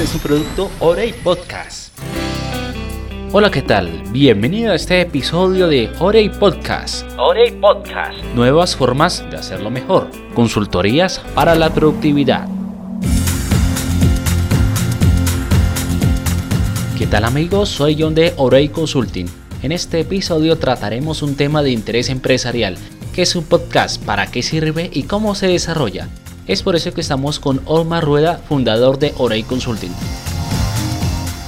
[0.00, 1.96] Es un producto Orey Podcast.
[3.30, 4.02] Hola, ¿qué tal?
[4.10, 7.06] Bienvenido a este episodio de Orey Podcast.
[7.16, 8.18] Orey Podcast.
[8.34, 10.10] Nuevas formas de hacerlo mejor.
[10.34, 12.48] Consultorías para la productividad.
[16.98, 17.68] ¿Qué tal amigos?
[17.68, 19.26] Soy John de Orey Consulting.
[19.62, 22.76] En este episodio trataremos un tema de interés empresarial,
[23.14, 26.08] que es un podcast, para qué sirve y cómo se desarrolla.
[26.46, 29.92] Es por eso que estamos con Omar Rueda, fundador de Orey Consulting.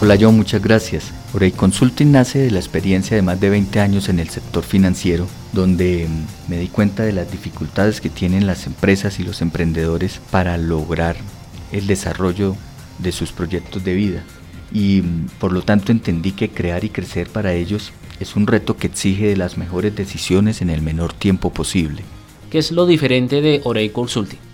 [0.00, 1.12] Hola John, muchas gracias.
[1.34, 5.26] Orey Consulting nace de la experiencia de más de 20 años en el sector financiero,
[5.52, 10.18] donde mm, me di cuenta de las dificultades que tienen las empresas y los emprendedores
[10.30, 11.16] para lograr
[11.72, 12.56] el desarrollo
[12.98, 14.24] de sus proyectos de vida.
[14.72, 18.78] Y mm, por lo tanto entendí que crear y crecer para ellos es un reto
[18.78, 22.02] que exige de las mejores decisiones en el menor tiempo posible.
[22.50, 24.45] ¿Qué es lo diferente de Orey Consulting?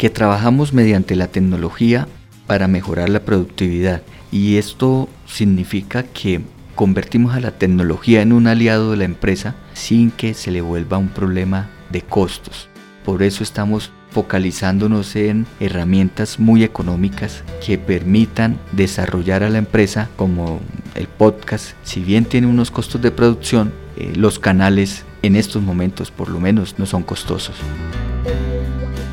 [0.00, 2.08] Que trabajamos mediante la tecnología
[2.46, 4.00] para mejorar la productividad
[4.32, 6.40] y esto significa que
[6.74, 10.96] convertimos a la tecnología en un aliado de la empresa sin que se le vuelva
[10.96, 12.70] un problema de costos.
[13.04, 20.60] Por eso estamos focalizándonos en herramientas muy económicas que permitan desarrollar a la empresa como
[20.94, 21.74] el podcast.
[21.82, 26.40] Si bien tiene unos costos de producción, eh, los canales en estos momentos por lo
[26.40, 27.56] menos no son costosos.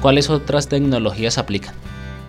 [0.02, 1.74] ¿Cuáles otras tecnologías aplican?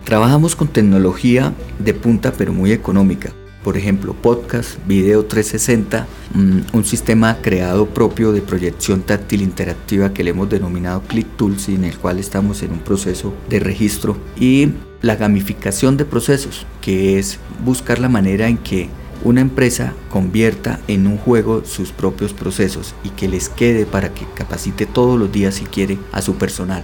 [0.03, 3.31] Trabajamos con tecnología de punta pero muy económica.
[3.63, 10.23] Por ejemplo, podcast, video 360, mm, un sistema creado propio de proyección táctil interactiva que
[10.23, 14.17] le hemos denominado Click Tools y en el cual estamos en un proceso de registro
[14.39, 14.69] y
[15.01, 18.89] la gamificación de procesos, que es buscar la manera en que
[19.23, 24.25] una empresa convierta en un juego sus propios procesos y que les quede para que
[24.33, 26.83] capacite todos los días si quiere a su personal.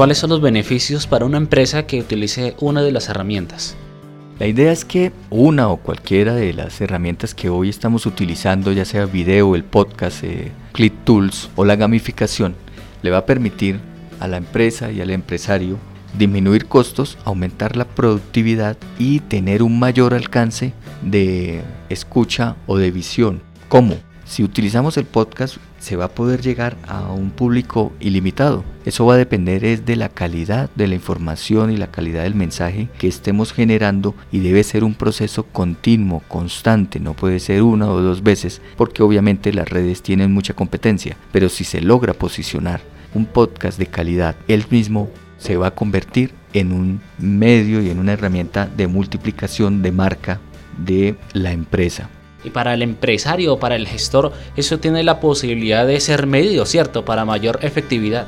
[0.00, 3.76] ¿Cuáles son los beneficios para una empresa que utilice una de las herramientas?
[4.38, 8.86] La idea es que una o cualquiera de las herramientas que hoy estamos utilizando, ya
[8.86, 12.54] sea video, el podcast, eh, Click Tools o la gamificación,
[13.02, 13.78] le va a permitir
[14.20, 15.76] a la empresa y al empresario
[16.16, 21.60] disminuir costos, aumentar la productividad y tener un mayor alcance de
[21.90, 23.42] escucha o de visión.
[23.68, 23.98] ¿Cómo?
[24.30, 28.62] Si utilizamos el podcast se va a poder llegar a un público ilimitado.
[28.84, 32.36] Eso va a depender es de la calidad de la información y la calidad del
[32.36, 37.90] mensaje que estemos generando y debe ser un proceso continuo, constante, no puede ser una
[37.90, 42.82] o dos veces porque obviamente las redes tienen mucha competencia, pero si se logra posicionar
[43.14, 47.98] un podcast de calidad, él mismo se va a convertir en un medio y en
[47.98, 50.38] una herramienta de multiplicación de marca
[50.78, 52.10] de la empresa.
[52.44, 56.66] Y para el empresario o para el gestor, eso tiene la posibilidad de ser medido,
[56.66, 57.04] ¿cierto?
[57.04, 58.26] Para mayor efectividad.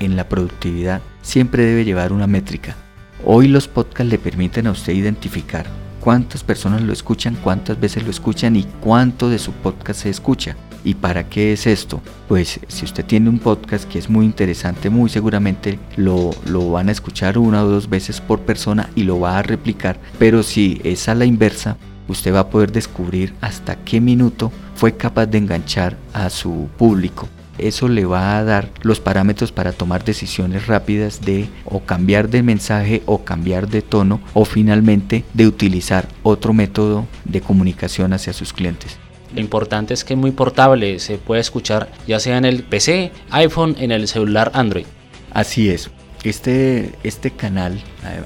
[0.00, 2.76] En la productividad siempre debe llevar una métrica.
[3.24, 5.66] Hoy los podcasts le permiten a usted identificar
[6.00, 10.56] cuántas personas lo escuchan, cuántas veces lo escuchan y cuánto de su podcast se escucha.
[10.84, 12.02] ¿Y para qué es esto?
[12.28, 16.90] Pues si usted tiene un podcast que es muy interesante, muy seguramente lo, lo, van
[16.90, 19.98] a escuchar una o dos veces por persona y lo va a replicar.
[20.18, 21.78] Pero si es a la inversa,
[22.08, 27.28] usted va a poder descubrir hasta qué minuto fue capaz de enganchar a su público.
[27.58, 32.42] Eso le va a dar los parámetros para tomar decisiones rápidas de o cambiar de
[32.42, 38.52] mensaje o cambiar de tono o finalmente de utilizar otro método de comunicación hacia sus
[38.52, 38.98] clientes.
[39.34, 43.12] Lo importante es que es muy portable, se puede escuchar ya sea en el PC,
[43.30, 44.86] iPhone, en el celular Android.
[45.32, 45.90] Así es.
[46.24, 47.78] Este, este canal,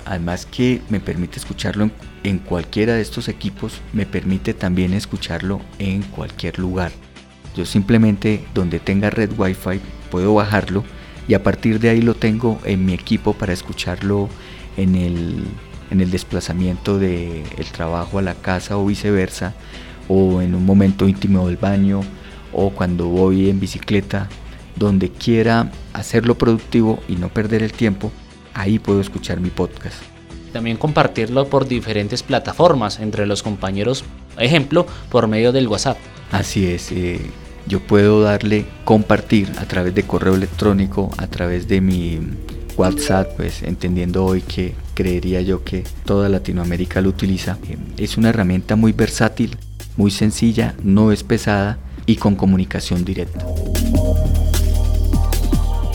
[0.06, 1.90] además que me permite escucharlo
[2.22, 6.92] en cualquiera de estos equipos me permite también escucharlo en cualquier lugar.
[7.56, 9.80] Yo simplemente donde tenga red wifi
[10.12, 10.84] puedo bajarlo
[11.26, 14.28] y a partir de ahí lo tengo en mi equipo para escucharlo
[14.76, 15.44] en el,
[15.90, 19.54] en el desplazamiento del trabajo a la casa o viceversa
[20.08, 22.02] o en un momento íntimo del baño
[22.52, 24.28] o cuando voy en bicicleta
[24.76, 28.10] donde quiera hacerlo productivo y no perder el tiempo
[28.54, 30.02] ahí puedo escuchar mi podcast
[30.52, 34.04] también compartirlo por diferentes plataformas entre los compañeros,
[34.38, 35.98] ejemplo, por medio del WhatsApp.
[36.32, 37.20] Así es, eh,
[37.66, 42.18] yo puedo darle compartir a través de correo electrónico, a través de mi
[42.76, 47.58] WhatsApp, pues entendiendo hoy que creería yo que toda Latinoamérica lo utiliza.
[47.68, 49.56] Eh, es una herramienta muy versátil,
[49.96, 53.44] muy sencilla, no es pesada y con comunicación directa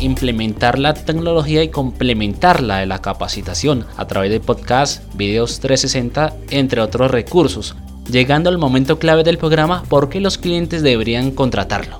[0.03, 6.81] implementar la tecnología y complementarla de la capacitación a través de podcasts, videos 360, entre
[6.81, 7.75] otros recursos,
[8.09, 11.97] llegando al momento clave del programa por qué los clientes deberían contratarlo.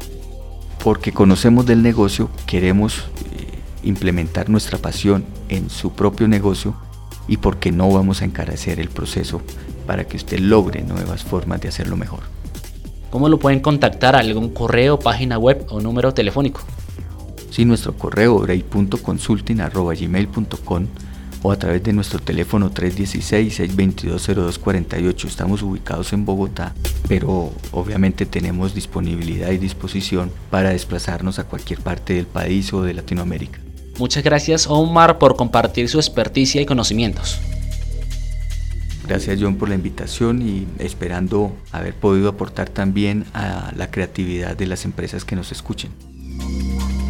[0.84, 3.48] Porque conocemos del negocio, queremos eh,
[3.84, 6.76] implementar nuestra pasión en su propio negocio
[7.28, 9.42] y porque no vamos a encarecer el proceso
[9.88, 12.22] para que usted logre nuevas formas de hacerlo mejor.
[13.10, 14.16] ¿Cómo lo pueden contactar?
[14.16, 16.62] ¿Algún correo, página web o número telefónico?
[17.54, 20.88] Sí, nuestro correo brey.consulting.gmail.com
[21.44, 25.28] o a través de nuestro teléfono 316-622-0248.
[25.28, 26.74] Estamos ubicados en Bogotá,
[27.08, 32.96] pero obviamente tenemos disponibilidad y disposición para desplazarnos a cualquier parte del país o de
[32.96, 33.60] Latinoamérica.
[34.00, 37.40] Muchas gracias Omar por compartir su experticia y conocimientos.
[39.08, 44.66] Gracias John por la invitación y esperando haber podido aportar también a la creatividad de
[44.66, 45.92] las empresas que nos escuchen.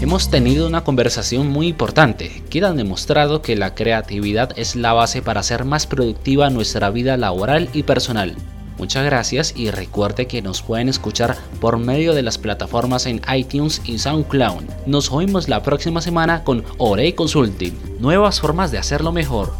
[0.03, 5.21] Hemos tenido una conversación muy importante que han demostrado que la creatividad es la base
[5.21, 8.35] para hacer más productiva nuestra vida laboral y personal.
[8.77, 13.81] Muchas gracias y recuerde que nos pueden escuchar por medio de las plataformas en iTunes
[13.85, 14.63] y SoundCloud.
[14.85, 19.53] Nos oímos la próxima semana con Orey Consulting, nuevas formas de hacerlo mejor.